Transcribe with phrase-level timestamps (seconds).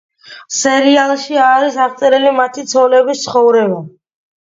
[0.59, 3.83] სერიალში არის აღწერილი მათი ცოლების ცხოვრება.